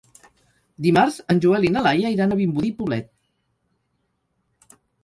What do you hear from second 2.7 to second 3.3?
i Poblet.